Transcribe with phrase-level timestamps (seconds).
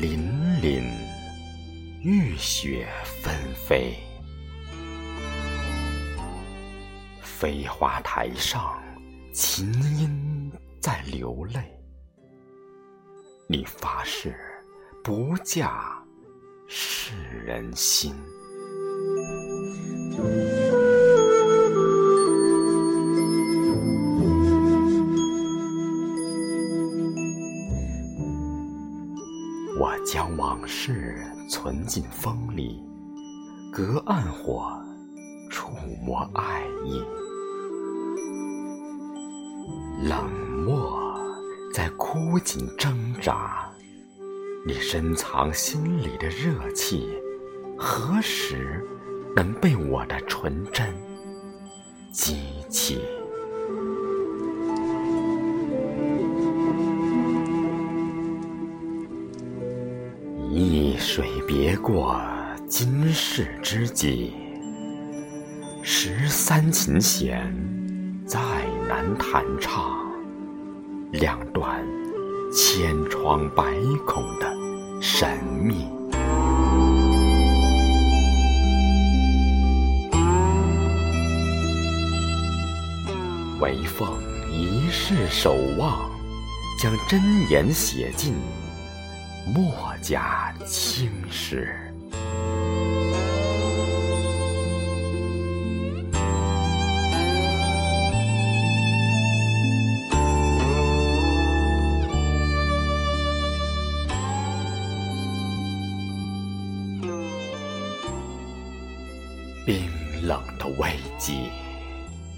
[0.00, 0.16] 凛
[0.62, 0.84] 凛
[2.04, 3.34] 玉雪纷
[3.66, 3.96] 飞
[7.20, 8.80] 飞花台上
[9.32, 9.66] 琴
[9.98, 11.60] 音在流泪
[13.48, 14.38] 你发誓
[15.02, 16.00] 不嫁
[16.68, 18.14] 世人心。
[30.10, 32.82] 将往事存进风里，
[33.70, 34.72] 隔岸火，
[35.50, 35.70] 触
[36.02, 37.02] 摸爱意。
[40.08, 40.30] 冷
[40.64, 41.14] 漠
[41.74, 43.70] 在枯井挣扎，
[44.66, 47.06] 你深藏心里的热气，
[47.76, 48.82] 何时
[49.36, 50.86] 能被我的纯真
[52.10, 53.02] 激起？
[61.18, 62.16] 水别过
[62.68, 64.32] 今世知己，
[65.82, 67.52] 十三琴弦
[68.24, 68.38] 再
[68.88, 69.82] 难弹唱
[71.10, 71.84] 两段
[72.54, 73.64] 千疮百
[74.06, 74.46] 孔的
[75.02, 75.28] 神
[75.60, 75.88] 秘。
[83.60, 84.08] 唯奉
[84.52, 86.08] 一世守望，
[86.80, 88.34] 将真言写尽。
[89.46, 91.74] 墨家青史，
[109.64, 109.90] 冰
[110.22, 111.50] 冷的危机，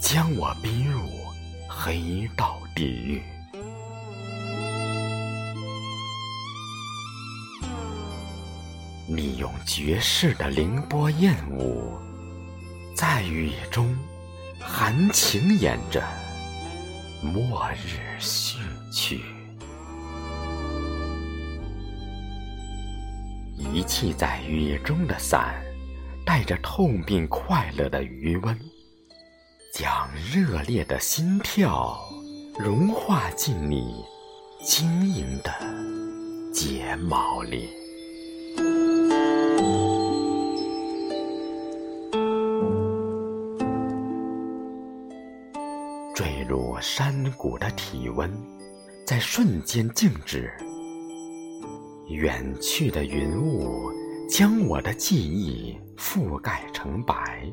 [0.00, 1.00] 将我逼入
[1.68, 3.22] 黑道地狱。
[9.14, 11.92] 你用绝世的凌波艳舞，
[12.96, 13.94] 在雨中
[14.58, 16.02] 含情演着
[17.20, 18.58] 末日序
[18.90, 19.20] 曲。
[23.58, 25.62] 遗弃在雨中的伞，
[26.24, 28.58] 带着痛并快乐的余温，
[29.74, 32.00] 将热烈的心跳
[32.58, 34.02] 融化进你
[34.64, 35.52] 晶莹的
[36.50, 37.81] 睫毛里。
[46.14, 48.30] 坠入山谷的体温，
[49.06, 50.52] 在瞬间静止。
[52.08, 53.90] 远去的云雾
[54.28, 57.50] 将我的记忆覆盖成白。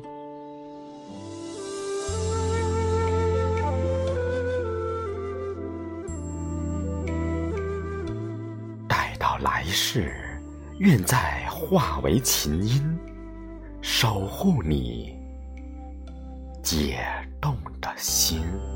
[8.86, 10.12] 待到来世，
[10.80, 12.98] 愿再化为琴音，
[13.80, 15.18] 守护你。
[16.62, 16.98] 解
[17.40, 18.69] 冻的心。